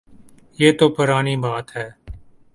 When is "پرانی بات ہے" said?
0.89-1.89